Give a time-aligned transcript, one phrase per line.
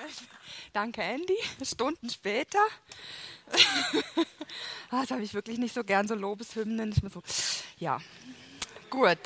[0.72, 1.36] Danke, Andy.
[1.62, 2.64] Stunden später.
[4.94, 6.92] Ah, das habe ich wirklich nicht so gern, so Lobeshymnen.
[6.92, 7.22] Ich so,
[7.78, 7.98] ja,
[8.90, 9.16] gut.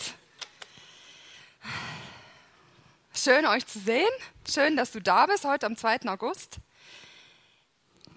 [3.13, 4.09] Schön, euch zu sehen.
[4.49, 6.03] Schön, dass du da bist, heute am 2.
[6.03, 6.59] August.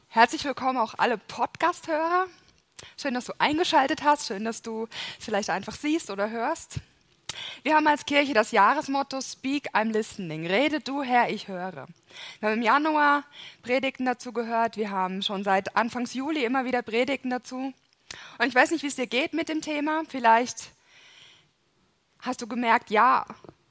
[0.09, 2.27] Herzlich willkommen auch alle Podcast-Hörer.
[3.02, 4.27] Schön, dass du eingeschaltet hast.
[4.27, 4.88] Schön, dass du
[5.20, 6.75] vielleicht einfach siehst oder hörst.
[7.64, 10.48] Wir haben als Kirche das Jahresmotto Speak, I'm listening.
[10.48, 11.88] Rede du, Herr, ich höre.
[12.39, 13.23] Wir haben im Januar
[13.61, 14.78] Predigten dazu gehört.
[14.78, 17.73] Wir haben schon seit Anfangs Juli immer wieder Predigten dazu.
[18.37, 20.04] Und ich weiß nicht, wie es dir geht mit dem Thema.
[20.07, 20.71] Vielleicht
[22.20, 23.25] hast du gemerkt, ja,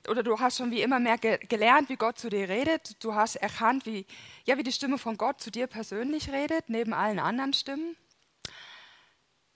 [0.09, 3.03] oder du hast schon wie immer mehr ge gelernt, wie Gott zu dir redet.
[3.03, 4.07] Du hast erkannt, wie,
[4.45, 7.97] ja, wie die Stimme von Gott zu dir persönlich redet, neben allen anderen Stimmen.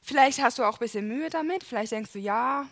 [0.01, 1.65] Vielleicht hast du auch ein bisschen Mühe damit.
[1.65, 2.67] Vielleicht denkst du, ja,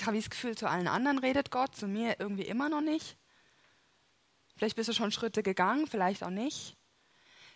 [0.00, 3.18] ich habe das Gefühl, zu allen anderen redet Gott, zu mir irgendwie immer noch nicht.
[4.56, 6.74] Vielleicht bist du schon Schritte gegangen, vielleicht auch nicht.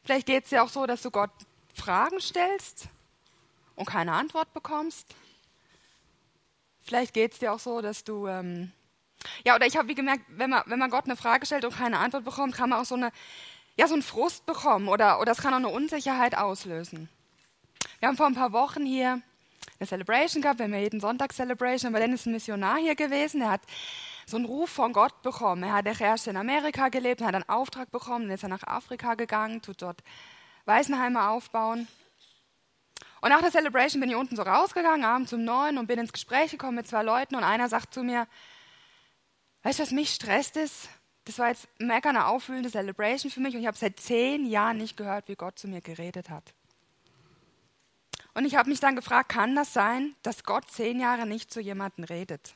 [0.03, 1.31] Vielleicht geht es dir auch so, dass du Gott
[1.75, 2.89] Fragen stellst
[3.77, 5.15] und keine Antwort bekommst.
[6.83, 8.73] Vielleicht geht es dir auch so, dass du, ähm,
[9.45, 11.75] ja, oder ich habe wie gemerkt, wenn man, wenn man Gott eine Frage stellt und
[11.75, 13.11] keine Antwort bekommt, kann man auch so, eine,
[13.79, 17.09] ja, so einen Frust bekommen oder, oder es kann auch eine Unsicherheit auslösen.
[18.01, 19.23] Wir haben vor ein paar Wochen hier
[19.79, 22.95] eine Celebration gehabt, wir haben ja jeden Sonntag Celebration, aber dann ist ein Missionar hier
[22.95, 23.63] gewesen, der hat
[24.27, 25.63] so einen Ruf von Gott bekommen.
[25.65, 29.15] Er hat erst in Amerika gelebt, hat einen Auftrag bekommen, dann ist er nach Afrika
[29.15, 30.03] gegangen, tut dort
[30.65, 31.89] Waisenheime aufbauen.
[33.21, 36.13] Und nach der Celebration bin ich unten so rausgegangen, abends um neun und bin ins
[36.13, 38.27] Gespräch gekommen mit zwei Leuten und einer sagt zu mir,
[39.63, 40.89] weißt du, was mich stresst ist?
[41.25, 44.77] Das war jetzt mega eine aufwühlende Celebration für mich und ich habe seit zehn Jahren
[44.77, 46.53] nicht gehört, wie Gott zu mir geredet hat.
[48.35, 51.61] Und ich habe mich dann gefragt, kann das sein, dass Gott zehn Jahre nicht zu
[51.61, 52.55] jemandem redet?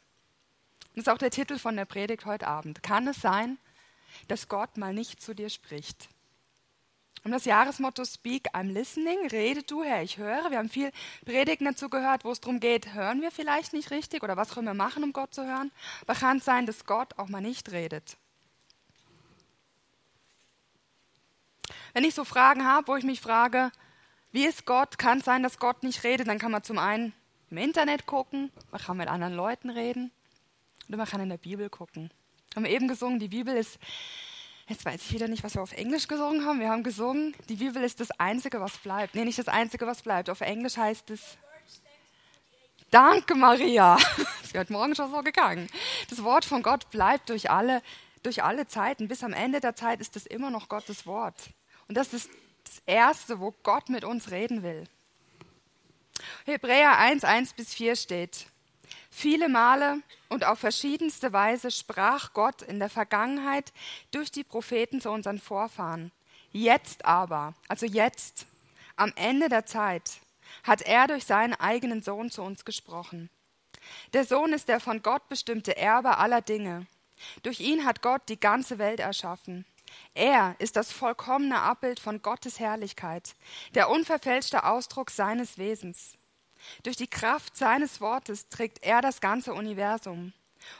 [0.95, 2.83] Das ist auch der Titel von der Predigt heute Abend.
[2.83, 3.59] Kann es sein,
[4.27, 6.09] dass Gott mal nicht zu dir spricht?
[7.25, 10.51] Und das Jahresmotto Speak, I'm listening, rede du, Herr, ich höre.
[10.51, 10.91] Wir haben viel
[11.25, 14.67] Predigten dazu gehört, wo es darum geht, hören wir vielleicht nicht richtig oder was können
[14.67, 15.71] wir machen, um Gott zu hören?
[16.03, 18.17] Aber kann es sein, dass Gott auch mal nicht redet?
[21.93, 23.73] Wenn ich so Fragen habe, wo ich mich frage,
[24.33, 24.99] wie ist Gott?
[24.99, 26.29] Kann es sein, dass Gott nicht redet?
[26.29, 27.13] Dann kann man zum einen
[27.51, 30.11] im Internet gucken, man kann mit anderen Leuten reden
[30.89, 32.11] oder man kann in der Bibel gucken.
[32.53, 33.79] Wir haben eben gesungen, die Bibel ist,
[34.67, 36.61] jetzt weiß ich wieder nicht, was wir auf Englisch gesungen haben.
[36.61, 39.15] Wir haben gesungen, die Bibel ist das Einzige, was bleibt.
[39.15, 40.29] Nee, nicht das Einzige, was bleibt.
[40.29, 41.39] Auf Englisch heißt es,
[42.91, 43.99] Danke, Maria.
[44.43, 45.69] Das wird morgen schon so gegangen.
[46.09, 47.83] Das Wort von Gott bleibt durch alle,
[48.23, 49.07] durch alle Zeiten.
[49.07, 51.51] Bis am Ende der Zeit ist es immer noch Gottes Wort.
[51.87, 52.31] Und das ist
[52.69, 54.85] das Erste, wo Gott mit uns reden will.
[56.45, 58.47] Hebräer 1, 1 bis 4 steht,
[59.11, 63.73] Viele Male und auf verschiedenste Weise sprach Gott in der Vergangenheit
[64.11, 66.13] durch die Propheten zu unseren Vorfahren.
[66.53, 68.47] Jetzt aber, also jetzt,
[68.97, 70.19] am Ende der Zeit,
[70.63, 73.31] hat er durch seinen eigenen Sohn zu uns gesprochen.
[74.13, 76.87] Der Sohn ist der von Gott bestimmte Erbe aller Dinge.
[77.43, 79.65] Durch ihn hat Gott die ganze Welt erschaffen.
[80.15, 83.35] Er ist das vollkommene Abbild von Gottes Herrlichkeit,
[83.75, 86.15] der unverfälschte Ausdruck seines Wesens.
[86.83, 90.33] Durch die Kraft seines Wortes trägt er das ganze Universum.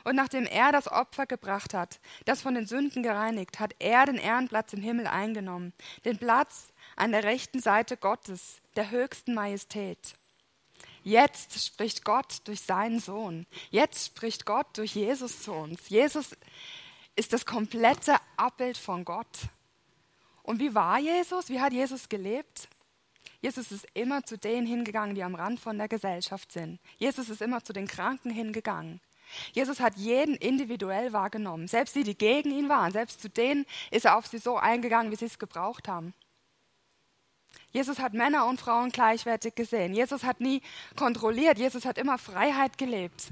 [0.05, 4.17] Und nachdem er das Opfer gebracht hat, das von den Sünden gereinigt, hat er den
[4.17, 5.73] Ehrenplatz im Himmel eingenommen,
[6.05, 10.15] den Platz an der rechten Seite Gottes, der höchsten Majestät.
[11.05, 13.47] Jetzt spricht Gott durch seinen Sohn.
[13.71, 15.89] Jetzt spricht Gott durch Jesus zu uns.
[15.89, 16.37] Jesus
[17.19, 19.49] ist das komplette Abbild von Gott.
[20.45, 21.49] Und wie war Jesus?
[21.49, 22.69] Wie hat Jesus gelebt?
[23.41, 26.79] Jesus ist immer zu denen hingegangen, die am Rand von der Gesellschaft sind.
[26.97, 29.01] Jesus ist immer zu den Kranken hingegangen.
[29.53, 34.07] Jesus hat jeden individuell wahrgenommen, selbst die, die gegen ihn waren, selbst zu denen ist
[34.07, 36.15] er auf sie so eingegangen, wie sie es gebraucht haben.
[37.73, 39.93] Jesus hat Männer und Frauen gleichwertig gesehen.
[39.93, 40.63] Jesus hat nie
[40.97, 41.59] kontrolliert.
[41.59, 43.29] Jesus hat immer Freiheit gelebt.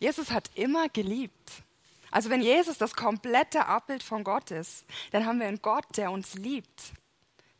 [0.00, 1.62] Jesus hat immer geliebt.
[2.12, 6.12] Also wenn Jesus das komplette Abbild von Gott ist, dann haben wir einen Gott, der
[6.12, 6.92] uns liebt,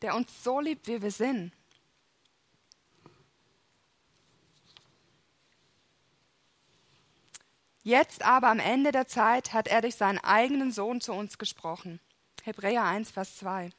[0.03, 1.51] der uns so liebt, wie wir sind.
[7.81, 11.99] Jetzt aber am Ende der Zeit hat er durch seinen eigenen Sohn zu uns gesprochen.
[12.43, 13.71] Hebräer 1, Vers 2.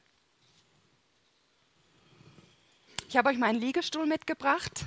[3.09, 4.87] Ich habe euch meinen Liegestuhl mitgebracht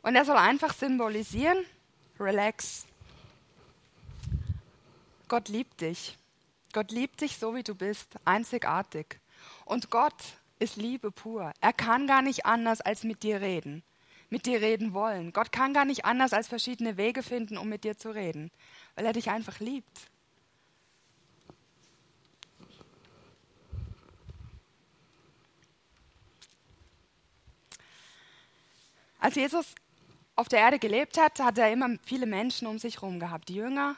[0.00, 1.58] und er soll einfach symbolisieren,
[2.18, 2.86] relax,
[5.28, 6.16] Gott liebt dich.
[6.72, 9.20] Gott liebt dich so, wie du bist, einzigartig.
[9.64, 10.14] Und Gott
[10.58, 11.52] ist Liebe pur.
[11.60, 13.82] Er kann gar nicht anders, als mit dir reden,
[14.30, 15.32] mit dir reden wollen.
[15.32, 18.50] Gott kann gar nicht anders, als verschiedene Wege finden, um mit dir zu reden,
[18.94, 20.08] weil er dich einfach liebt.
[29.20, 29.74] Als Jesus
[30.36, 33.56] auf der Erde gelebt hat, hat er immer viele Menschen um sich herum gehabt, die
[33.56, 33.96] Jünger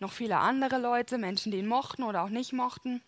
[0.00, 3.02] noch viele andere Leute, Menschen, die ihn mochten oder auch nicht mochten.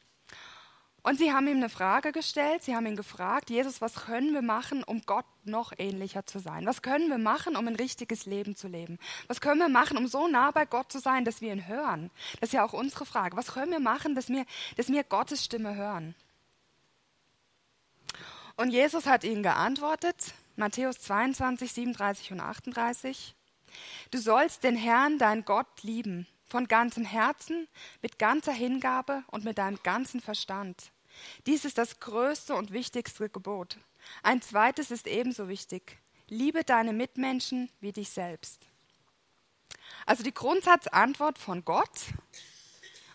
[1.02, 4.42] Und sie haben ihm eine Frage gestellt, sie haben ihn gefragt, Jesus, was können wir
[4.42, 6.66] machen, um Gott noch ähnlicher zu sein?
[6.66, 8.98] Was können wir machen, um ein richtiges Leben zu leben?
[9.26, 12.10] Was können wir machen, um so nah bei Gott zu sein, dass wir ihn hören?
[12.40, 13.37] Das ist ja auch unsere Frage.
[13.38, 14.44] Was können wir machen, dass wir,
[14.76, 16.14] dass wir Gottes Stimme hören?
[18.56, 23.34] Und Jesus hat ihnen geantwortet, Matthäus 22, 37 und 38.
[24.10, 27.69] Du sollst den Herrn, dein Gott, lieben, von ganzem Herzen,
[28.02, 30.93] mit ganzer Hingabe und mit deinem ganzen Verstand.
[31.47, 33.79] Dies ist das größte und wichtigste Gebot.
[34.23, 35.99] Ein zweites ist ebenso wichtig.
[36.29, 38.67] Liebe deine Mitmenschen wie dich selbst.
[40.06, 41.91] Also die Grundsatzantwort von Gott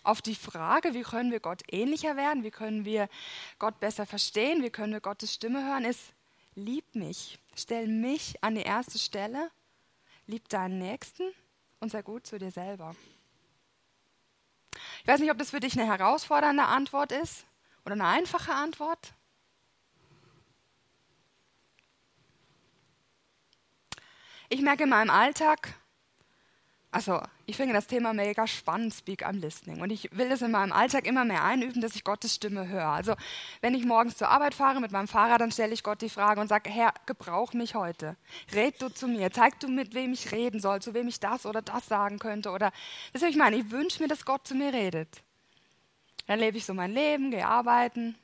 [0.02, 3.08] auf die Frage, wie können wir Gott ähnlicher werden, wie können wir
[3.58, 6.12] Gott besser verstehen, wie können wir Gottes Stimme hören, ist
[6.54, 9.50] lieb mich, stell mich an die erste Stelle,
[10.26, 11.32] lieb deinen Nächsten
[11.80, 12.94] und sei gut zu dir selber.
[15.06, 17.46] Ich weiß nicht, ob das für dich eine herausfordernde Antwort ist
[17.84, 19.14] oder eine einfache Antwort.
[24.48, 25.74] Ich merke in meinem Alltag,
[26.96, 29.82] also ich finde das Thema mega spannend, Speak, I'm Listening.
[29.82, 32.86] Und ich will das in meinem Alltag immer mehr einüben, dass ich Gottes Stimme höre.
[32.86, 33.14] Also
[33.60, 36.40] wenn ich morgens zur Arbeit fahre mit meinem Fahrrad, dann stelle ich Gott die Frage
[36.40, 38.16] und sage, Herr, gebrauch mich heute.
[38.54, 39.30] Red du zu mir.
[39.30, 42.48] Zeig du, mit wem ich reden soll, zu wem ich das oder das sagen könnte.
[42.48, 42.72] Oder,
[43.12, 45.22] das ich meine, ich wünsche mir, dass Gott zu mir redet.
[46.26, 48.16] Dann lebe ich so mein Leben, gehe arbeiten.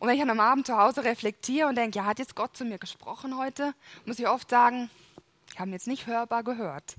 [0.00, 2.56] Und wenn ich dann am Abend zu Hause reflektiere und denke, ja, hat jetzt Gott
[2.56, 3.74] zu mir gesprochen heute,
[4.06, 4.90] muss ich oft sagen,
[5.52, 6.96] ich habe ihn jetzt nicht hörbar gehört.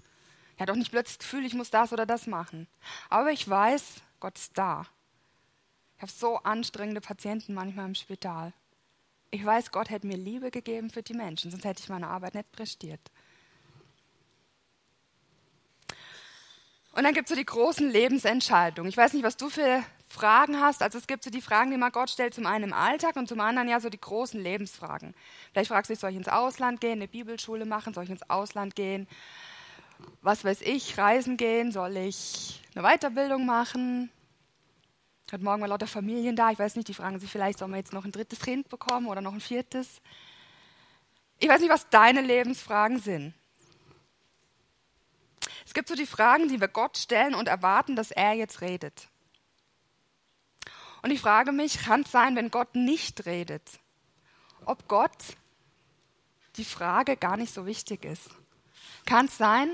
[0.57, 2.67] Er hat auch nicht plötzlich das Gefühl, ich muss das oder das machen.
[3.09, 4.85] Aber ich weiß, Gott ist da.
[5.97, 8.53] Ich habe so anstrengende Patienten manchmal im Spital.
[9.29, 12.35] Ich weiß, Gott hätte mir Liebe gegeben für die Menschen, sonst hätte ich meine Arbeit
[12.35, 13.01] nicht prestiert.
[16.93, 18.89] Und dann gibt es so die großen Lebensentscheidungen.
[18.89, 20.81] Ich weiß nicht, was du für Fragen hast.
[20.81, 23.27] Also es gibt so die Fragen, die man Gott stellt, zum einen im Alltag und
[23.27, 25.13] zum anderen ja so die großen Lebensfragen.
[25.51, 28.29] Vielleicht fragst du dich, soll ich ins Ausland gehen, eine Bibelschule machen, soll ich ins
[28.29, 29.07] Ausland gehen,
[30.21, 34.11] was weiß ich, reisen gehen, soll ich eine Weiterbildung machen?
[35.29, 37.77] Heute Morgen war lauter Familien da, ich weiß nicht, die fragen sich vielleicht, sollen wir
[37.77, 40.01] jetzt noch ein drittes Kind bekommen oder noch ein viertes?
[41.39, 43.33] Ich weiß nicht, was deine Lebensfragen sind.
[45.65, 49.09] Es gibt so die Fragen, die wir Gott stellen und erwarten, dass er jetzt redet.
[51.07, 53.63] Und ich frage mich, kann es sein, wenn Gott nicht redet,
[54.65, 55.37] ob Gott
[56.57, 58.29] die Frage gar nicht so wichtig ist?
[59.05, 59.69] Kann es sein,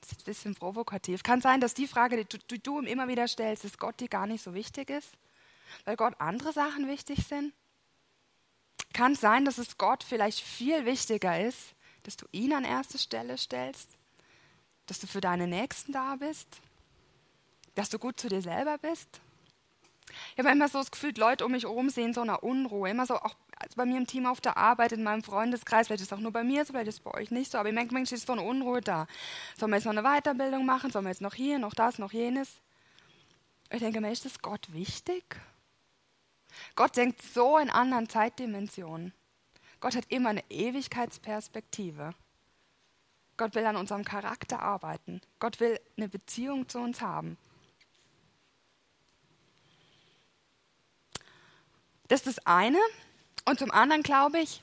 [0.00, 2.80] das ist ein bisschen provokativ, kann es sein, dass die Frage, die du, die du
[2.80, 5.10] ihm immer wieder stellst, dass Gott die gar nicht so wichtig ist?
[5.84, 7.52] Weil Gott andere Sachen wichtig sind?
[8.94, 11.74] Kann es sein, dass es Gott vielleicht viel wichtiger ist,
[12.04, 13.90] dass du ihn an erste Stelle stellst?
[14.86, 16.48] dass du für deine Nächsten da bist,
[17.74, 19.20] dass du gut zu dir selber bist.
[20.38, 22.88] Ich habe immer so das Gefühl, Leute um mich herum sehen so eine Unruhe.
[22.88, 26.00] Immer so, auch also bei mir im Team auf der Arbeit, in meinem Freundeskreis, vielleicht
[26.00, 27.70] ist es auch nur bei mir so, vielleicht ist es bei euch nicht so, aber
[27.70, 29.08] ich merke, manchmal ist so eine Unruhe da.
[29.58, 30.92] Sollen wir jetzt noch eine Weiterbildung machen?
[30.92, 32.60] Sollen wir jetzt noch hier, noch das, noch jenes?
[33.72, 35.24] Ich denke mir, ist das Gott wichtig?
[36.76, 39.12] Gott denkt so in anderen Zeitdimensionen.
[39.80, 42.14] Gott hat immer eine Ewigkeitsperspektive.
[43.36, 45.20] Gott will an unserem Charakter arbeiten.
[45.40, 47.36] Gott will eine Beziehung zu uns haben.
[52.08, 52.78] Das ist das eine.
[53.44, 54.62] Und zum anderen glaube ich,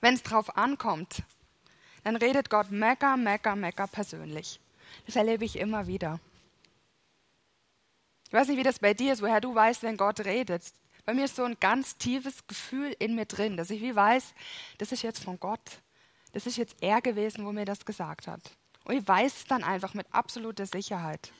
[0.00, 1.22] wenn es drauf ankommt,
[2.04, 4.60] dann redet Gott mecker, mecker, mecker persönlich.
[5.06, 6.20] Das erlebe ich immer wieder.
[8.26, 10.62] Ich weiß nicht, wie das bei dir ist, woher du weißt, wenn Gott redet.
[11.04, 14.34] Bei mir ist so ein ganz tiefes Gefühl in mir drin, dass ich wie weiß,
[14.78, 15.80] das ist jetzt von Gott
[16.32, 18.40] das ist jetzt er gewesen, wo mir das gesagt hat.
[18.84, 21.32] Und ich weiß es dann einfach mit absoluter Sicherheit.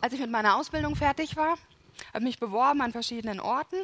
[0.00, 1.52] Als ich mit meiner Ausbildung fertig war,
[2.08, 3.76] habe ich mich beworben an verschiedenen Orten.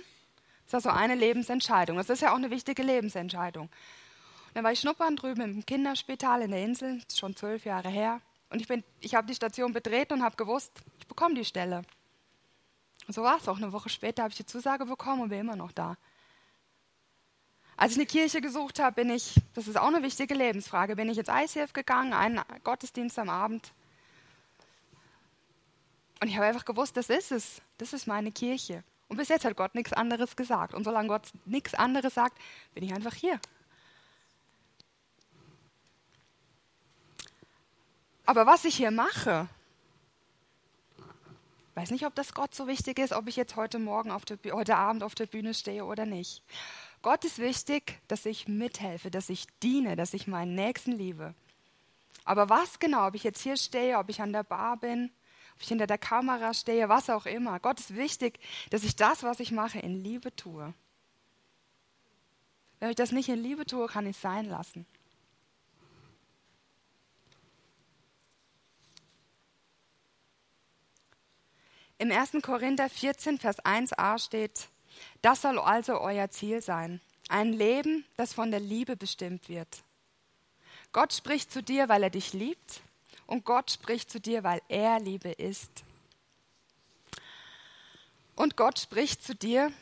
[0.65, 1.97] Das war so eine Lebensentscheidung.
[1.97, 3.67] Das ist ja auch eine wichtige Lebensentscheidung.
[3.67, 7.65] Und dann war ich schnuppern drüben im Kinderspital in der Insel, das ist schon zwölf
[7.65, 8.21] Jahre her.
[8.51, 11.83] Und ich, ich habe die Station betreten und habe gewusst, ich bekomme die Stelle.
[13.07, 13.57] Und so war es auch.
[13.57, 15.97] Eine Woche später habe ich die Zusage bekommen und bin immer noch da.
[17.77, 21.09] Als ich eine Kirche gesucht habe, bin ich, das ist auch eine wichtige Lebensfrage, bin
[21.09, 23.73] ich ins ICF gegangen, einen Gottesdienst am Abend.
[26.21, 27.63] Und ich habe einfach gewusst, das ist es.
[27.79, 28.83] Das ist meine Kirche.
[29.09, 30.75] Und bis jetzt hat Gott nichts anderes gesagt.
[30.75, 32.39] Und solange Gott nichts anderes sagt,
[32.75, 33.41] bin ich einfach hier.
[38.27, 39.49] Aber was ich hier mache,
[41.75, 44.39] weiß nicht, ob das Gott so wichtig ist, ob ich jetzt heute Morgen auf der,
[44.53, 46.43] heute Abend auf der Bühne stehe oder nicht.
[47.01, 51.35] Gott ist wichtig, dass ich mithelfe, dass ich diene, dass ich meinen Nächsten liebe.
[52.25, 55.11] Aber was genau, ob ich jetzt hier stehe, ob ich an der Bar bin,
[55.59, 57.59] ob ich hinter der Kamera stehe, was auch immer.
[57.59, 58.39] Gott ist wichtig,
[58.71, 60.73] dass ich das, was ich mache, in Liebe tue.
[62.79, 64.87] Wenn ich das nicht in Liebe tue, kann ich es sein lassen.
[71.99, 72.41] Im 1.
[72.41, 74.69] Korinther 14, Vers 1a steht,
[75.23, 77.01] das soll also euer Ziel sein.
[77.29, 79.83] Ein Leben, das von der Liebe bestimmt wird.
[80.93, 82.81] Gott spricht zu dir, weil er dich liebt
[83.29, 85.71] und Gott spricht zu dir, weil er Liebe ist.
[88.35, 89.73] Und Gott spricht zu dir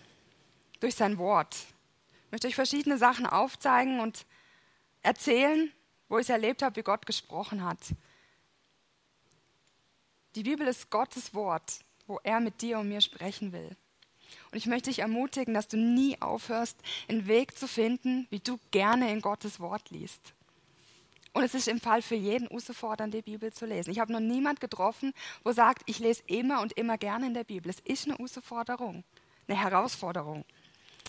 [0.80, 1.56] durch sein Wort.
[2.26, 4.26] Ich möchte euch verschiedene Sachen aufzeigen und
[5.00, 5.72] erzählen,
[6.10, 7.78] wo ich es erlebt habe, wie Gott gesprochen hat.
[10.34, 13.76] Die Bibel ist Gottes Wort wo er mit dir und mir sprechen will.
[14.50, 18.58] Und ich möchte dich ermutigen, dass du nie aufhörst, einen Weg zu finden, wie du
[18.70, 20.34] gerne in Gottes Wort liest.
[21.36, 23.90] Und es ist im Fall für jeden herausfordernd, die Bibel zu lesen.
[23.90, 25.12] Ich habe noch niemand getroffen,
[25.44, 27.68] wo sagt, ich lese immer und immer gerne in der Bibel.
[27.68, 29.04] Es ist eine Herausforderung,
[29.46, 30.46] eine Herausforderung.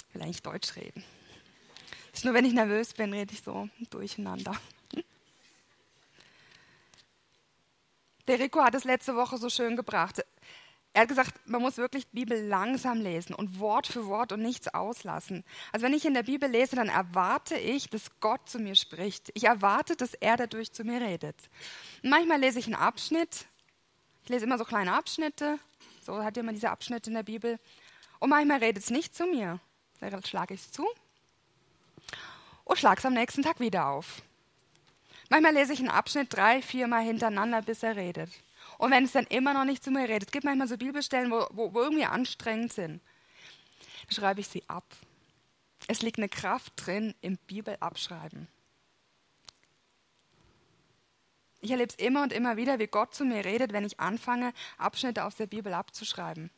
[0.09, 1.01] Ich will eigentlich Deutsch reden.
[2.11, 4.51] Ist nur, wenn ich nervös bin, rede ich so durcheinander.
[8.27, 10.25] Der Rico hat es letzte Woche so schön gebracht.
[10.93, 14.41] Er hat gesagt, man muss wirklich die Bibel langsam lesen und Wort für Wort und
[14.41, 15.43] nichts auslassen.
[15.71, 19.29] Also wenn ich in der Bibel lese, dann erwarte ich, dass Gott zu mir spricht.
[19.35, 21.35] Ich erwarte, dass er dadurch zu mir redet.
[22.01, 23.45] Und manchmal lese ich einen Abschnitt.
[24.23, 25.59] Ich lese immer so kleine Abschnitte.
[26.03, 27.59] So hat immer diese Abschnitte in der Bibel.
[28.19, 29.59] Und manchmal redet es nicht zu mir.
[29.99, 30.87] Dann schlage ich es zu
[32.67, 34.21] und schlage es am nächsten Tag wieder auf.
[35.29, 38.29] Manchmal lese ich einen Abschnitt drei, viermal hintereinander, bis er redet.
[38.77, 41.31] Und wenn es dann immer noch nicht zu mir redet, es gibt manchmal so Bibelstellen,
[41.31, 43.01] wo, wo, wo irgendwie anstrengend sind,
[44.07, 44.85] dann schreibe ich sie ab.
[45.87, 48.47] Es liegt eine Kraft drin im Bibelabschreiben.
[51.59, 54.53] Ich erlebe es immer und immer wieder, wie Gott zu mir redet, wenn ich anfange,
[54.77, 56.51] Abschnitte aus der Bibel abzuschreiben.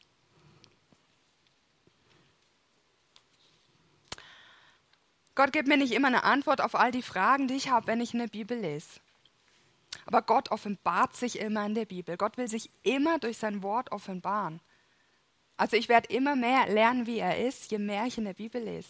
[5.36, 8.02] Gott gibt mir nicht immer eine Antwort auf all die Fragen, die ich habe, wenn
[8.02, 9.00] ich eine Bibel lese.
[10.10, 12.18] Aber Gott offenbart sich immer in der Bibel.
[12.18, 14.60] Gott will sich immer durch sein Wort offenbaren.
[15.56, 18.60] Also ich werde immer mehr lernen, wie er ist, je mehr ich in der Bibel
[18.60, 18.90] lese.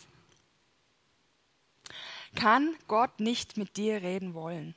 [2.35, 4.75] Kann Gott nicht mit dir reden wollen?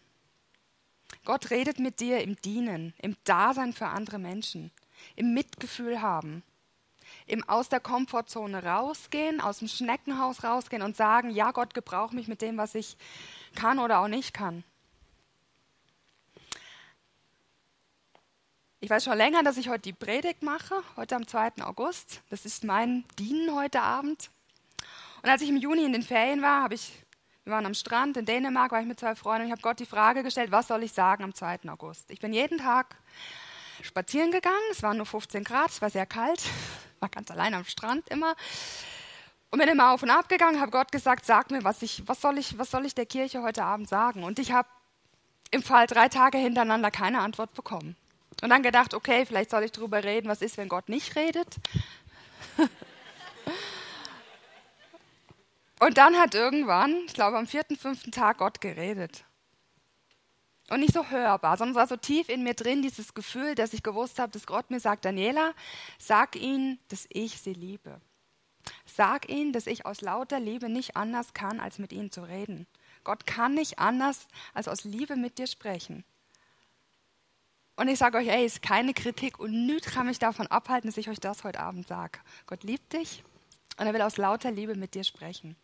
[1.24, 4.72] Gott redet mit dir im Dienen, im Dasein für andere Menschen,
[5.14, 6.42] im Mitgefühl haben,
[7.28, 12.26] im aus der Komfortzone rausgehen, aus dem Schneckenhaus rausgehen und sagen, ja, Gott gebraucht mich
[12.26, 12.96] mit dem, was ich
[13.54, 14.64] kann oder auch nicht kann.
[18.84, 21.62] Ich weiß schon länger, dass ich heute die Predigt mache, heute am 2.
[21.62, 22.20] August.
[22.30, 24.28] Das ist mein Dienen heute Abend.
[25.22, 26.92] Und als ich im Juni in den Ferien war, habe ich,
[27.44, 29.78] wir waren am Strand in Dänemark, war ich mit zwei Freunden und ich habe Gott
[29.78, 31.60] die Frage gestellt, was soll ich sagen am 2.
[31.68, 32.10] August?
[32.10, 32.96] Ich bin jeden Tag
[33.82, 36.42] spazieren gegangen, es waren nur 15 Grad, es war sehr kalt,
[36.98, 38.34] war ganz allein am Strand immer.
[39.52, 42.20] Und bin immer auf und ab gegangen, habe Gott gesagt, sag mir, was, ich, was,
[42.20, 44.24] soll ich, was soll ich der Kirche heute Abend sagen?
[44.24, 44.66] Und ich habe
[45.52, 47.96] im Fall drei Tage hintereinander keine Antwort bekommen.
[48.42, 51.56] Und dann gedacht, okay, vielleicht soll ich darüber reden, was ist, wenn Gott nicht redet.
[55.78, 59.24] Und dann hat irgendwann, ich glaube am vierten, fünften Tag Gott geredet.
[60.70, 63.72] Und nicht so hörbar, sondern es war so tief in mir drin, dieses Gefühl, dass
[63.72, 65.54] ich gewusst habe, dass Gott mir sagt, Daniela,
[65.98, 68.00] sag ihnen, dass ich sie liebe.
[68.86, 72.66] Sag ihnen, dass ich aus lauter Liebe nicht anders kann, als mit ihnen zu reden.
[73.04, 76.04] Gott kann nicht anders, als aus Liebe mit dir sprechen.
[77.82, 80.96] Und ich sage euch, ey, ist keine Kritik und nichts kann mich davon abhalten, dass
[80.98, 82.20] ich euch das heute Abend sage.
[82.46, 83.24] Gott liebt dich
[83.76, 85.56] und er will aus lauter Liebe mit dir sprechen.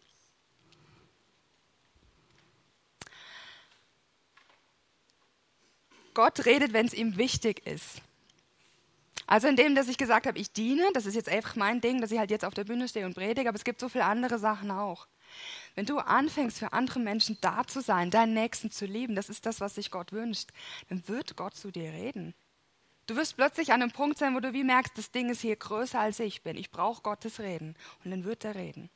[6.13, 8.03] Gott redet, wenn es ihm wichtig ist.
[9.29, 12.11] Also indem, dass ich gesagt habe, ich diene, das ist jetzt einfach mein Ding, dass
[12.11, 14.41] ich halt jetzt auf der Bühne stehe und predige, aber es gibt so viele andere
[14.41, 15.07] Sachen auch.
[15.79, 19.47] Wenn du anfängst, für andere Menschen da zu sein, deinen Nächsten zu lieben, das ist
[19.47, 20.51] das, was sich Gott wünscht,
[20.89, 22.35] dann wird Gott zu dir reden.
[23.07, 25.55] Du wirst plötzlich an einem Punkt sein, wo du wie merkst, das Ding ist hier
[25.55, 26.57] größer als ich bin.
[26.57, 27.77] Ich brauche Gottes Reden.
[28.03, 28.91] Und dann wird er reden.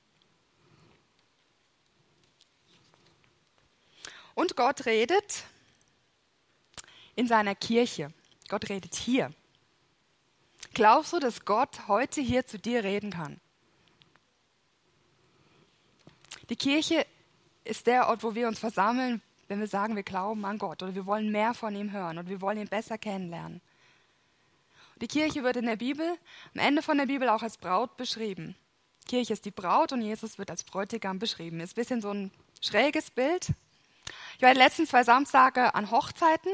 [4.35, 5.45] Und Gott redet
[7.15, 8.13] in seiner Kirche.
[8.49, 9.33] Gott redet hier.
[10.75, 13.41] Glaubst du, dass Gott heute hier zu dir reden kann?
[16.53, 17.07] Die Kirche
[17.65, 20.95] ist der Ort, wo wir uns versammeln, wenn wir sagen, wir glauben an Gott oder
[20.95, 23.63] wir wollen mehr von ihm hören oder wir wollen ihn besser kennenlernen.
[25.01, 26.07] Die Kirche wird in der Bibel,
[26.55, 28.55] am Ende von der Bibel auch als Braut beschrieben.
[29.09, 31.59] Kirche ist die Braut und Jesus wird als Bräutigam beschrieben.
[31.61, 32.31] Ist ein bisschen so ein
[32.61, 33.49] schräges Bild.
[34.37, 36.53] Ich war die letzten zwei Samstage an Hochzeiten.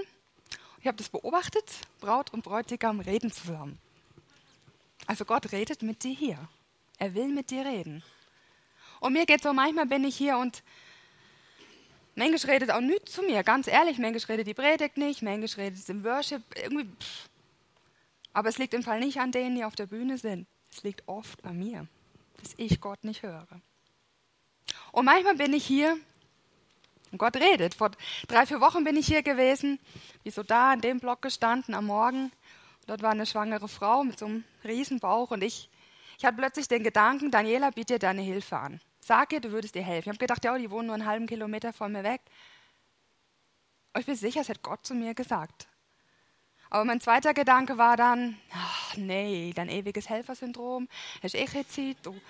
[0.78, 1.64] Ich habe das beobachtet.
[1.98, 3.80] Braut und Bräutigam reden zusammen.
[5.08, 6.48] Also Gott redet mit dir hier.
[6.98, 8.04] Er will mit dir reden.
[9.00, 10.62] Und mir geht so, manchmal bin ich hier und
[12.14, 13.98] manchmal redet auch nichts zu mir, ganz ehrlich.
[13.98, 16.42] Manchmal redet die Predigt nicht, manchmal redet es im Worship.
[16.56, 17.28] Irgendwie, pff.
[18.32, 20.46] Aber es liegt im Fall nicht an denen, die auf der Bühne sind.
[20.70, 21.86] Es liegt oft an mir,
[22.40, 23.46] dass ich Gott nicht höre.
[24.92, 25.96] Und manchmal bin ich hier
[27.10, 27.74] und Gott redet.
[27.74, 27.90] Vor
[28.26, 29.78] drei, vier Wochen bin ich hier gewesen,
[30.22, 32.30] wie so da in dem Block gestanden am Morgen.
[32.86, 35.68] Dort war eine schwangere Frau mit so einem Riesenbauch und ich,
[36.16, 38.80] ich hatte plötzlich den Gedanken, Daniela, biete dir deine Hilfe an.
[39.08, 40.10] Sag ihr, du würdest ihr helfen.
[40.10, 42.20] Ich habe gedacht, ja, die wohnen nur einen halben Kilometer von mir weg.
[43.94, 45.66] Aber ich bin sicher, es hätte Gott zu mir gesagt.
[46.68, 50.88] Aber mein zweiter Gedanke war dann, ach nee, dein ewiges Helfersyndrom,
[51.22, 51.96] eh keine Zeit.
[52.02, 52.20] Du.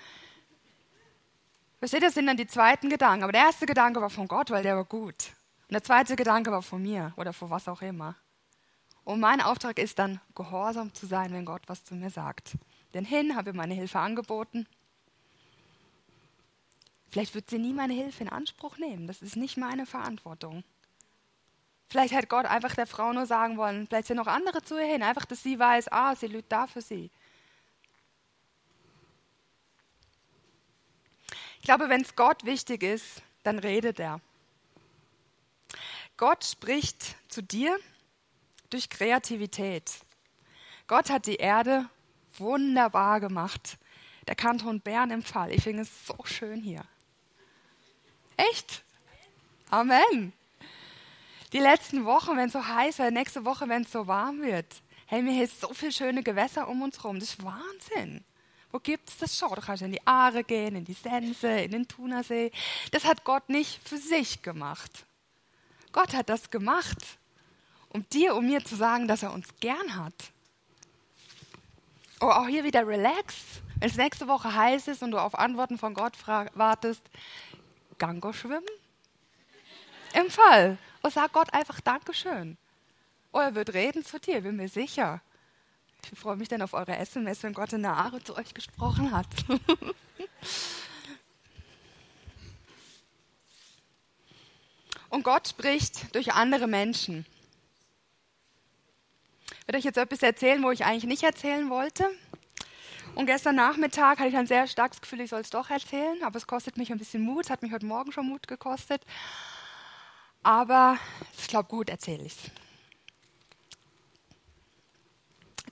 [1.79, 3.23] Versteht, das sind dann die zweiten Gedanken.
[3.23, 5.33] Aber der erste Gedanke war von Gott, weil der war gut.
[5.67, 8.15] Und der zweite Gedanke war von mir oder von was auch immer.
[9.03, 12.53] Und mein Auftrag ist dann, gehorsam zu sein, wenn Gott was zu mir sagt.
[12.93, 14.65] Denn hin habe ich meine Hilfe angeboten.
[17.11, 19.07] Vielleicht wird sie nie meine Hilfe in Anspruch nehmen.
[19.07, 20.63] Das ist nicht meine Verantwortung.
[21.89, 24.85] Vielleicht hätte Gott einfach der Frau nur sagen wollen, vielleicht sind noch andere zu ihr
[24.85, 27.09] hin, einfach, dass sie weiß, ah, sie lügt da für sie.
[31.59, 34.21] Ich glaube, wenn es Gott wichtig ist, dann redet er.
[36.15, 37.75] Gott spricht zu dir
[38.69, 39.99] durch Kreativität.
[40.87, 41.89] Gott hat die Erde
[42.37, 43.77] wunderbar gemacht.
[44.27, 45.51] Der Kanton Bern im Fall.
[45.51, 46.83] Ich finde es so schön hier.
[48.39, 48.83] Echt?
[49.69, 50.31] Amen.
[51.51, 54.65] Die letzten Wochen, wenn es so heiß wird, nächste Woche, wenn es so warm wird.
[55.07, 57.19] Hey, mir ist so viele schöne Gewässer um uns herum.
[57.19, 58.23] Das ist Wahnsinn.
[58.71, 59.49] Wo gibt es das schon?
[59.49, 62.51] Du kannst in die Aare gehen, in die Sense, in den Thunersee.
[62.91, 65.05] Das hat Gott nicht für sich gemacht.
[65.91, 67.17] Gott hat das gemacht,
[67.89, 70.13] um dir und mir zu sagen, dass er uns gern hat.
[72.21, 73.35] Oh, auch hier wieder relax.
[73.79, 76.13] Wenn es nächste Woche heiß ist und du auf Antworten von Gott
[76.53, 77.01] wartest,
[77.99, 78.65] Gango schwimmen?
[80.15, 80.77] Im Fall.
[81.03, 82.57] Und sag Gott einfach Dankeschön.
[83.31, 85.21] Oh, er wird reden zu dir, bin mir sicher.
[86.11, 89.11] Ich freue mich dann auf eure SMS, wenn Gott in der Aare zu euch gesprochen
[89.11, 89.27] hat.
[95.09, 97.25] Und Gott spricht durch andere Menschen.
[99.61, 102.09] Ich werde euch jetzt etwas erzählen, wo ich eigentlich nicht erzählen wollte.
[103.19, 106.37] Und gestern Nachmittag hatte ich ein sehr starkes Gefühl, ich soll es doch erzählen, aber
[106.37, 107.43] es kostet mich ein bisschen Mut.
[107.43, 109.01] Es hat mich heute Morgen schon Mut gekostet.
[110.41, 110.97] Aber
[111.37, 112.51] ich glaube, gut erzähle ich es.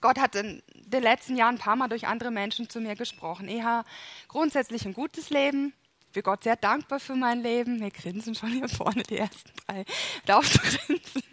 [0.01, 3.47] Gott hat in den letzten Jahren ein paar Mal durch andere Menschen zu mir gesprochen.
[3.63, 3.87] Habe
[4.27, 5.71] grundsätzlich ein gutes Leben.
[6.07, 7.79] Ich bin Gott sehr dankbar für mein Leben.
[7.79, 9.85] Wir grinsen schon hier vorne, die ersten drei.
[10.25, 11.23] Darf grinsen.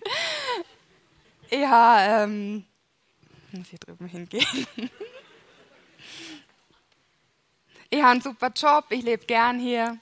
[1.50, 2.64] Ich habe, ähm,
[3.50, 4.46] muss hier drüben hingehen.
[7.90, 9.98] Ich habe einen super Job, ich lebe gern hier.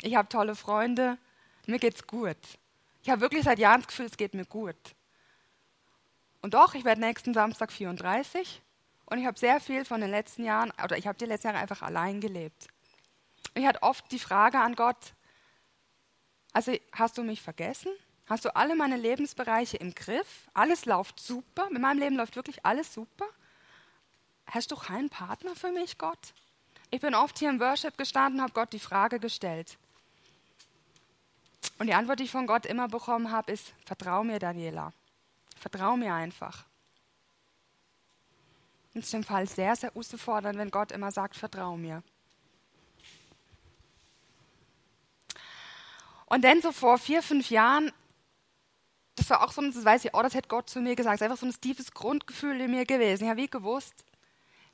[0.00, 1.18] Ich habe tolle Freunde.
[1.66, 2.36] Mir geht's gut.
[3.02, 4.76] Ich habe wirklich seit Jahren das Gefühl, es geht mir gut.
[6.40, 8.60] Und doch, ich werde nächsten Samstag 34
[9.06, 11.60] und ich habe sehr viel von den letzten Jahren, oder ich habe die letzten Jahre
[11.60, 12.66] einfach allein gelebt.
[13.54, 15.14] Ich hatte oft die Frage an Gott,
[16.52, 17.92] also hast du mich vergessen?
[18.26, 20.48] Hast du alle meine Lebensbereiche im Griff?
[20.54, 21.68] Alles läuft super?
[21.70, 23.26] Mit meinem Leben läuft wirklich alles super?
[24.52, 26.34] Hast du keinen Partner für mich, Gott?
[26.90, 29.78] Ich bin oft hier im Worship gestanden, habe Gott die Frage gestellt.
[31.78, 34.92] Und die Antwort, die ich von Gott immer bekommen habe, ist: Vertrau mir, Daniela.
[35.58, 36.66] Vertrau mir einfach.
[38.92, 42.02] Es ist im Fall sehr, sehr herausfordernd, wenn Gott immer sagt, vertrau mir.
[46.26, 47.90] Und dann so vor vier, fünf Jahren,
[49.16, 51.14] das war auch so ein, das weiß ich, oh, das hätte Gott zu mir gesagt,
[51.14, 53.24] das ist einfach so ein tiefes Grundgefühl in mir gewesen.
[53.24, 54.04] Ich habe wie gewusst,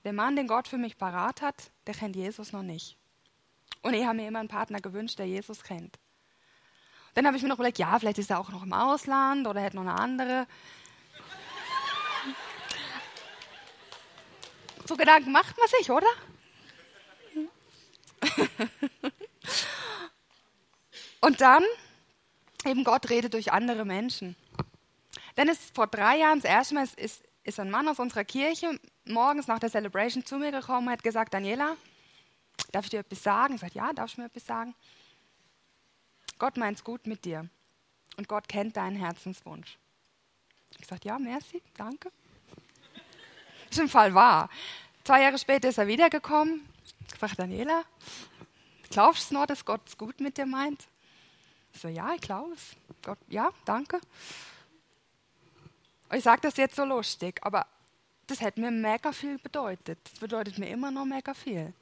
[0.04, 2.96] der Mann, den Gott für mich parat hat, der kennt Jesus noch nicht.
[3.82, 5.98] Und ich habe mir immer einen Partner gewünscht, der Jesus kennt.
[7.14, 9.60] Dann habe ich mir noch überlegt, ja, vielleicht ist er auch noch im Ausland oder
[9.60, 10.46] hätte noch eine andere.
[14.86, 16.06] So Gedanken macht man sich, oder?
[21.20, 21.64] Und dann,
[22.64, 24.36] eben Gott redet durch andere Menschen.
[25.36, 28.24] Denn es vor drei Jahren das erste Mal ist, ist, ist ein Mann aus unserer
[28.24, 31.76] Kirche morgens nach der Celebration zu mir gekommen und hat gesagt, Daniela,
[32.72, 33.54] darf ich dir etwas sagen?
[33.54, 34.74] Ich sagte, ja, darf ich mir etwas sagen?
[36.38, 37.48] Gott meint es gut mit dir
[38.18, 39.78] und Gott kennt deinen Herzenswunsch.
[40.78, 42.12] Ich sagte, ja, merci, danke.
[43.70, 44.50] ist im Fall wahr.
[45.02, 46.68] Zwei Jahre später ist er wiedergekommen.
[47.10, 47.82] Ich sage, Daniela,
[48.90, 50.86] glaubst du noch, dass Gott es gut mit dir meint?
[51.72, 52.76] Ich so, ja, ich glaube es.
[53.02, 54.00] Gott, ja, danke.
[56.12, 57.66] Ich sage das jetzt so lustig, aber
[58.26, 59.98] das hätte mir mega viel bedeutet.
[60.04, 61.72] Das bedeutet mir immer noch mega viel.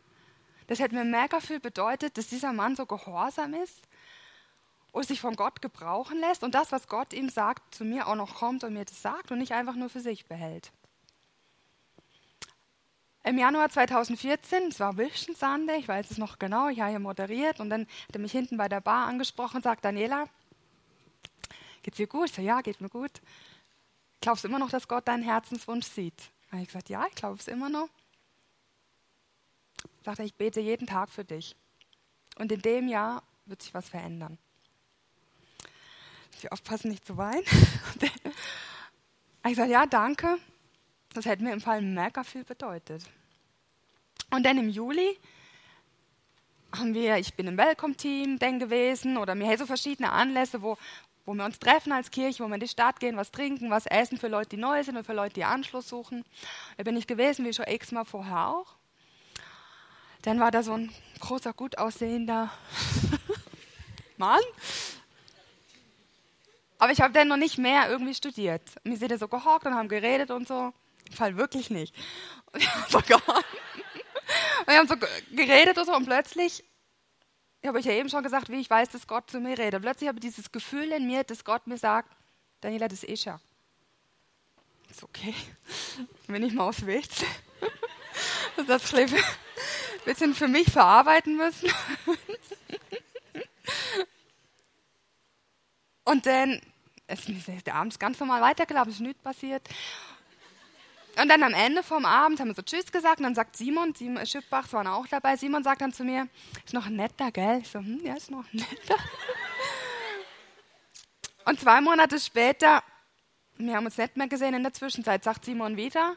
[0.66, 3.82] Das hätte mir mega viel bedeutet, dass dieser Mann so gehorsam ist
[4.92, 8.16] und sich von Gott gebrauchen lässt und das, was Gott ihm sagt, zu mir auch
[8.16, 10.72] noch kommt und mir das sagt und nicht einfach nur für sich behält.
[13.22, 17.00] Im Januar 2014, es war Vision Sunday, ich weiß es noch genau, ich habe hier
[17.00, 20.26] moderiert und dann hat er mich hinten bei der Bar angesprochen und sagt, Daniela,
[21.82, 22.30] geht's dir gut?
[22.30, 23.20] Ich so, ja, geht mir gut.
[24.20, 26.30] Glaubst du immer noch, dass Gott deinen Herzenswunsch sieht?
[26.50, 27.88] Habe ich gesagt, ja, ich glaube es immer noch.
[30.04, 31.56] Sagt er, ich bete jeden Tag für dich.
[32.36, 34.38] Und in dem Jahr wird sich was verändern.
[36.38, 37.44] Ich aufpassen, nicht zu weinen.
[39.48, 40.38] ich sage, ja, danke.
[41.14, 43.04] Das hätte mir im Fall mega viel bedeutet.
[44.30, 45.18] Und dann im Juli
[46.72, 50.76] haben wir, ich bin im Welcome-Team dann gewesen oder wir haben so verschiedene Anlässe, wo,
[51.26, 53.86] wo wir uns treffen als Kirche, wo wir in die Stadt gehen, was trinken, was
[53.86, 56.24] essen für Leute, die neu sind und für Leute, die Anschluss suchen.
[56.76, 58.76] Da bin ich gewesen, wie schon x-mal vorher auch.
[60.22, 62.50] Dann war da so ein großer, gut aussehender
[64.16, 64.40] Mann.
[66.78, 68.62] Aber ich habe dann noch nicht mehr irgendwie studiert.
[68.84, 70.72] Wir sind da so gehockt und haben geredet und so.
[71.14, 71.94] Fall wirklich nicht.
[72.52, 72.62] Und
[74.68, 74.96] wir haben so
[75.34, 76.64] geredet und so und plötzlich
[77.66, 79.82] ich habe euch ja eben schon gesagt, wie ich weiß, dass Gott zu mir redet.
[79.82, 82.08] Plötzlich habe ich dieses Gefühl in mir, dass Gott mir sagt,
[82.60, 83.40] Daniela, das ist ja.
[84.88, 85.34] Ist okay.
[86.28, 87.08] Wenn ich mal aufs Weg
[88.68, 89.10] das ein
[90.04, 91.68] bisschen für mich verarbeiten müssen.
[96.04, 96.60] Und dann
[97.08, 99.68] ist mir abends ganz normal weitergelaufen, ist nichts passiert.
[101.20, 103.94] Und dann am Ende vom Abend haben wir so Tschüss gesagt und dann sagt Simon,
[103.94, 106.28] Simon Schiffbach war auch dabei, Simon sagt dann zu mir,
[106.64, 107.60] ist noch netter, gell?
[107.62, 108.96] Ich so, hm, ja, ist noch netter.
[111.46, 112.82] Und zwei Monate später,
[113.56, 116.16] wir haben uns nicht mehr gesehen in der Zwischenzeit, sagt Simon wieder,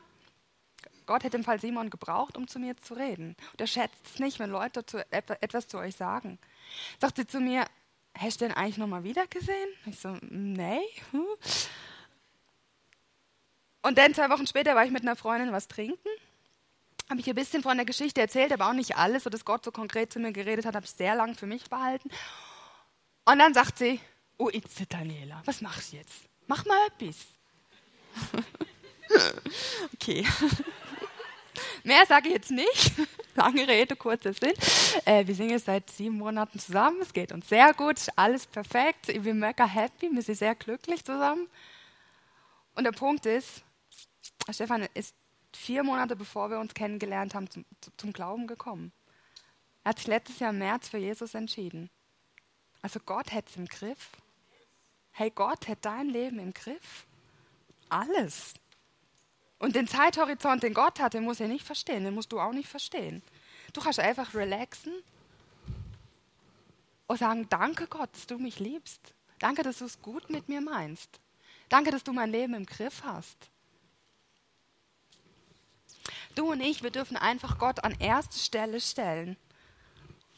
[1.05, 3.35] Gott hätte im Fall Simon gebraucht, um zu mir zu reden.
[3.51, 6.39] Und er schätzt es nicht, wenn Leute zu, etwas zu euch sagen.
[6.99, 7.65] Sagt sie zu mir,
[8.17, 9.69] hast du den eigentlich nochmal wieder gesehen?
[9.85, 10.81] Ich so, nee.
[11.11, 11.25] Hm.
[13.81, 16.09] Und dann zwei Wochen später war ich mit einer Freundin was trinken.
[17.09, 19.63] Habe ich ein bisschen von der Geschichte erzählt, aber auch nicht alles, so dass Gott
[19.63, 22.09] so konkret zu mir geredet hat, habe ich sehr lang für mich behalten.
[23.25, 23.99] Und dann sagt sie,
[24.37, 26.21] oh, Itze Daniela, was machst du jetzt?
[26.47, 27.15] Mach mal etwas.
[29.93, 30.25] okay.
[31.83, 32.93] Mehr sage ich jetzt nicht.
[33.35, 34.53] Lange Rede, kurzer Sinn.
[35.05, 37.01] Äh, wir sind jetzt seit sieben Monaten zusammen.
[37.01, 39.09] Es geht uns sehr gut, alles perfekt.
[39.09, 41.47] Ich bin mega happy, wir sind sehr glücklich zusammen.
[42.75, 43.63] Und der Punkt ist,
[44.53, 45.15] Stefan ist
[45.53, 47.65] vier Monate bevor wir uns kennengelernt haben, zum,
[47.97, 48.91] zum Glauben gekommen.
[49.83, 51.89] Er hat sich letztes Jahr im März für Jesus entschieden.
[52.81, 54.11] Also Gott hätte es im Griff.
[55.11, 57.05] Hey, Gott hätte dein Leben im Griff.
[57.89, 58.53] Alles.
[59.57, 62.53] Und den Zeithorizont, den Gott hat, den muss er nicht verstehen, den musst du auch
[62.53, 63.21] nicht verstehen.
[63.73, 64.93] Du kannst einfach relaxen
[67.07, 69.13] und sagen, danke Gott, dass du mich liebst.
[69.39, 71.19] Danke, dass du es gut mit mir meinst.
[71.67, 73.49] Danke, dass du mein Leben im Griff hast.
[76.39, 79.35] Du und ich, wir dürfen einfach Gott an erste Stelle stellen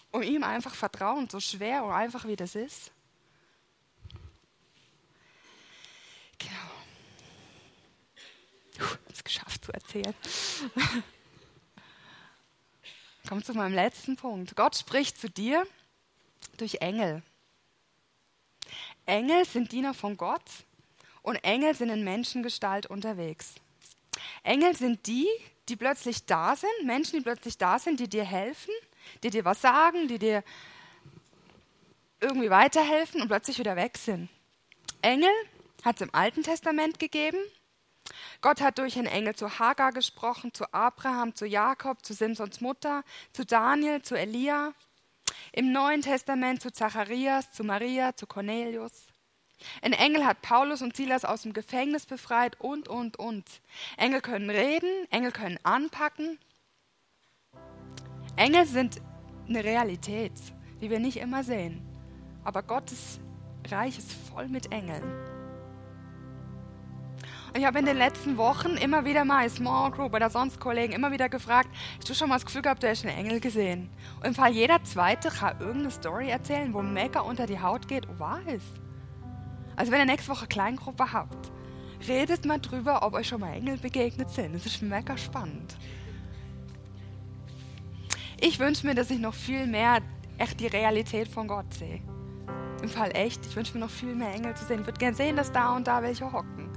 [0.10, 2.92] und ihm einfach vertrauen, so schwer und einfach wie das ist.
[6.40, 6.72] Genau.
[8.80, 10.16] Puh, es geschafft zu erzählen.
[13.30, 14.56] Kommt zu meinem letzten Punkt.
[14.56, 15.68] Gott spricht zu dir
[16.58, 17.22] durch Engel.
[19.06, 20.50] Engel sind Diener von Gott
[21.22, 23.54] und Engel sind in Menschengestalt unterwegs.
[24.42, 25.28] Engel sind die,
[25.72, 28.74] die plötzlich da sind, Menschen, die plötzlich da sind, die dir helfen,
[29.24, 30.44] die dir was sagen, die dir
[32.20, 34.30] irgendwie weiterhelfen und plötzlich wieder weg sind.
[35.02, 35.32] Engel
[35.84, 37.40] hat es im Alten Testament gegeben.
[38.42, 43.04] Gott hat durch einen Engel zu Hagar gesprochen, zu Abraham, zu Jakob, zu Simsons Mutter,
[43.32, 44.74] zu Daniel, zu Elia.
[45.54, 49.11] Im Neuen Testament zu Zacharias, zu Maria, zu Cornelius.
[49.82, 53.46] Ein Engel hat Paulus und Silas aus dem Gefängnis befreit und, und, und.
[53.98, 56.40] Engel können reden, Engel können anpacken.
[58.36, 59.02] Engel sind
[59.48, 60.34] eine Realität,
[60.80, 61.82] die wir nicht immer sehen.
[62.44, 63.20] Aber Gottes
[63.70, 65.04] Reich ist voll mit Engeln.
[67.54, 70.94] Und ich habe in den letzten Wochen immer wieder mal Small Group oder sonst Kollegen
[70.94, 73.90] immer wieder gefragt, hast du schon mal das Gefühl gehabt, du hast einen Engel gesehen?
[74.20, 78.08] Und im Fall jeder Zweite kann irgendeine Story erzählen, wo mega unter die Haut geht
[78.08, 78.40] und wahr.
[79.76, 81.52] Also wenn ihr nächste Woche Kleingruppe habt,
[82.08, 84.56] Redet mal drüber, ob euch schon mal Engel begegnet sind.
[84.56, 85.78] Das ist mega spannend.
[88.40, 90.00] Ich wünsche mir, dass ich noch viel mehr
[90.40, 92.02] echt die Realität von Gott sehe.
[92.82, 93.46] Im Fall echt.
[93.46, 94.80] Ich wünsche mir noch viel mehr Engel zu sehen.
[94.80, 96.70] Ich würde gerne sehen, dass da und da welche hocken.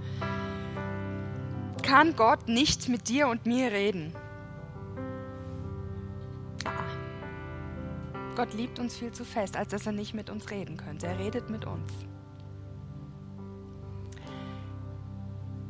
[1.82, 4.12] Kann Gott nicht mit dir und mir reden?
[8.36, 11.06] Gott liebt uns viel zu fest, als dass er nicht mit uns reden könnte.
[11.06, 11.90] Er redet mit uns.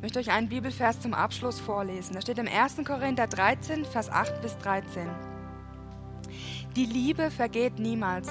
[0.05, 2.12] Möchte euch einen Bibelvers zum Abschluss vorlesen.
[2.12, 2.77] Da steht im 1.
[2.85, 5.09] Korinther 13, Vers 8 bis 13.
[6.77, 8.29] Die Liebe vergeht niemals.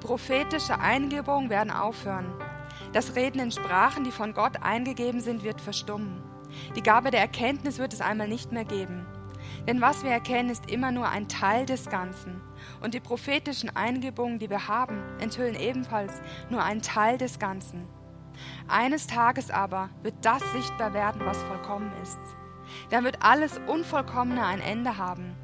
[0.00, 2.26] Prophetische Eingebungen werden aufhören.
[2.92, 6.22] Das Reden in Sprachen, die von Gott eingegeben sind, wird verstummen.
[6.76, 9.06] Die Gabe der Erkenntnis wird es einmal nicht mehr geben.
[9.66, 12.42] Denn was wir erkennen, ist immer nur ein Teil des Ganzen.
[12.82, 17.88] Und die prophetischen Eingebungen, die wir haben, enthüllen ebenfalls nur einen Teil des Ganzen.
[18.68, 22.18] Eines Tages aber wird das sichtbar werden, was vollkommen ist.
[22.90, 25.36] Dann wird alles Unvollkommene ein Ende haben.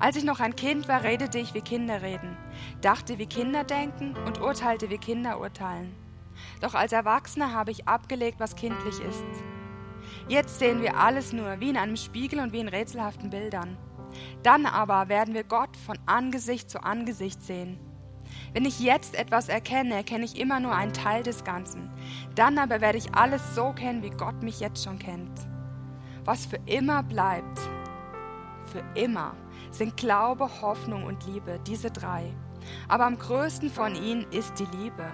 [0.00, 2.36] Als ich noch ein Kind war, redete ich wie Kinder reden,
[2.80, 5.94] dachte wie Kinder denken und urteilte wie Kinder urteilen.
[6.60, 9.24] Doch als Erwachsener habe ich abgelegt, was kindlich ist.
[10.28, 13.76] Jetzt sehen wir alles nur wie in einem Spiegel und wie in rätselhaften Bildern.
[14.42, 17.78] Dann aber werden wir Gott von Angesicht zu Angesicht sehen.
[18.58, 21.92] Wenn ich jetzt etwas erkenne, erkenne ich immer nur einen Teil des Ganzen.
[22.34, 25.30] Dann aber werde ich alles so kennen, wie Gott mich jetzt schon kennt.
[26.24, 27.60] Was für immer bleibt,
[28.64, 29.36] für immer
[29.70, 32.34] sind Glaube, Hoffnung und Liebe, diese drei.
[32.88, 35.06] Aber am größten von ihnen ist die Liebe.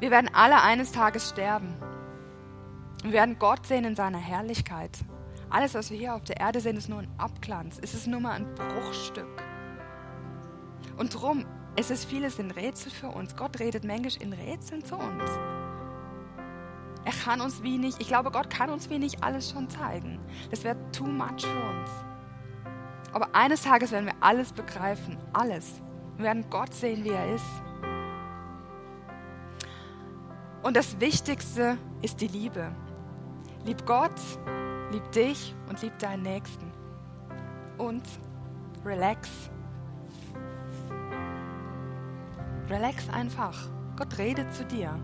[0.00, 1.74] Wir werden alle eines Tages sterben.
[3.02, 4.98] Wir werden Gott sehen in seiner Herrlichkeit.
[5.48, 7.80] Alles, was wir hier auf der Erde sehen, ist nur ein Abglanz.
[7.82, 9.45] Es ist nur mal ein Bruchstück.
[10.96, 11.44] Und drum,
[11.76, 13.36] es ist vieles ein Rätsel für uns.
[13.36, 15.22] Gott redet manchmal in Rätseln zu uns.
[17.04, 20.18] Er kann uns wenig, ich glaube, Gott kann uns wenig alles schon zeigen.
[20.50, 21.90] Das wäre too much für uns.
[23.12, 25.80] Aber eines Tages werden wir alles begreifen, alles.
[26.16, 27.46] Wir werden Gott sehen, wie er ist.
[30.62, 32.74] Und das Wichtigste ist die Liebe.
[33.64, 34.20] Lieb Gott,
[34.90, 36.72] lieb dich und lieb deinen Nächsten.
[37.78, 38.02] Und
[38.84, 39.28] relax.
[42.68, 43.56] Relax einfach.
[43.96, 44.98] Gott redet zu dir.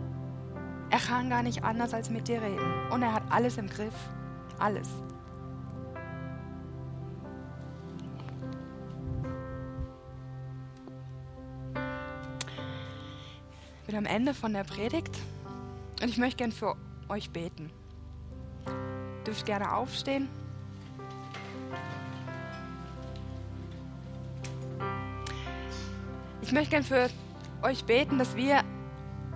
[0.90, 2.90] Er kann gar nicht anders als mit dir reden.
[2.90, 3.94] Und er hat alles im Griff.
[4.58, 4.88] Alles.
[13.80, 15.16] Ich bin am Ende von der Predigt
[16.02, 16.76] und ich möchte gern für
[17.08, 17.70] euch beten.
[18.66, 20.28] Ihr dürft gerne aufstehen.
[26.42, 27.08] Ich möchte gern für
[27.62, 28.62] euch beten, dass wir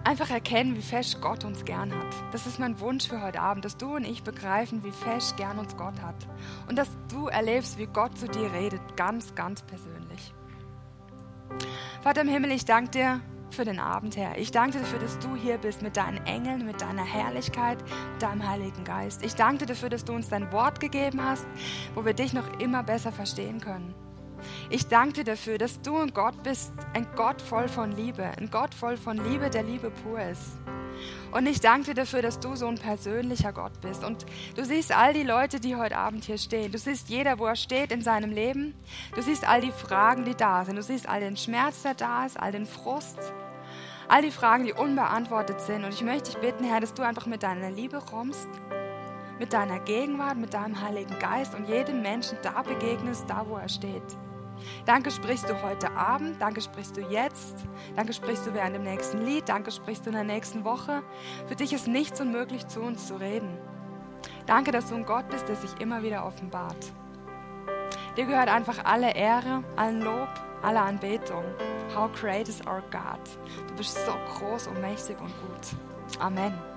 [0.05, 2.15] einfach erkennen, wie fest Gott uns gern hat.
[2.33, 5.59] Das ist mein Wunsch für heute Abend, dass du und ich begreifen, wie fest gern
[5.59, 6.29] uns Gott hat.
[6.69, 10.33] Und dass du erlebst, wie Gott zu dir redet, ganz, ganz persönlich.
[12.03, 14.39] Vater im Himmel, ich danke dir für den Abend, Herr.
[14.39, 17.79] Ich danke dir dafür, dass du hier bist mit deinen Engeln, mit deiner Herrlichkeit,
[18.13, 19.25] mit deinem Heiligen Geist.
[19.25, 21.47] Ich danke dir dafür, dass du uns dein Wort gegeben hast,
[21.95, 23.95] wo wir dich noch immer besser verstehen können.
[24.71, 28.51] Ich danke dir dafür, dass du ein Gott bist, ein Gott voll von Liebe, ein
[28.51, 30.59] Gott voll von Liebe, der Liebe pur ist.
[31.33, 34.05] Und ich danke dir dafür, dass du so ein persönlicher Gott bist.
[34.05, 36.73] Und du siehst all die Leute, die heute Abend hier stehen.
[36.73, 38.75] Du siehst jeder, wo er steht in seinem Leben.
[39.15, 40.77] Du siehst all die Fragen, die da sind.
[40.77, 43.19] Du siehst all den Schmerz, der da ist, all den Frust,
[44.09, 45.85] all die Fragen, die unbeantwortet sind.
[45.85, 48.49] Und ich möchte dich bitten, Herr, dass du einfach mit deiner Liebe kommst,
[49.39, 53.69] mit deiner Gegenwart, mit deinem Heiligen Geist und jedem Menschen da begegnest, da wo er
[53.69, 54.17] steht.
[54.85, 57.57] Danke sprichst du heute Abend, danke sprichst du jetzt,
[57.95, 61.03] danke sprichst du während dem nächsten Lied, danke sprichst du in der nächsten Woche.
[61.47, 63.57] Für dich ist nichts unmöglich, zu uns zu reden.
[64.47, 66.93] Danke, dass du ein Gott bist, der sich immer wieder offenbart.
[68.17, 70.29] Dir gehört einfach alle Ehre, allen Lob,
[70.63, 71.45] alle Anbetung.
[71.95, 73.21] How great is our God.
[73.69, 76.21] Du bist so groß und mächtig und gut.
[76.21, 76.76] Amen.